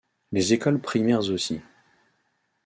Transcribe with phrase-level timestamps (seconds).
[0.31, 1.61] Les écoles primaires aussi.